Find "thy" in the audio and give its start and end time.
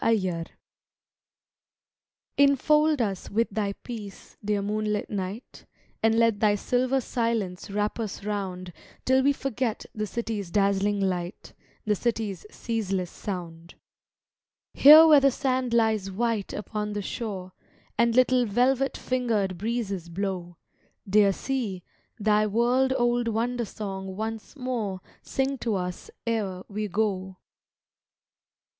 3.51-3.73, 6.39-6.55, 22.17-22.47